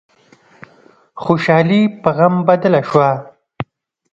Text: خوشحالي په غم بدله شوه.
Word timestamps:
خوشحالي 1.23 1.81
په 2.01 2.09
غم 2.17 2.35
بدله 2.47 2.81
شوه. 2.89 3.09